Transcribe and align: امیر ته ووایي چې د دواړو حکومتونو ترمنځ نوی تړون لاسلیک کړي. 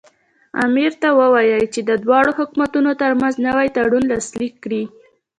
امیر 0.65 0.91
ته 1.01 1.09
ووایي 1.19 1.63
چې 1.73 1.81
د 1.89 1.91
دواړو 2.03 2.31
حکومتونو 2.39 2.91
ترمنځ 3.01 3.33
نوی 3.47 3.67
تړون 3.75 4.03
لاسلیک 4.11 4.53
کړي. 4.63 4.83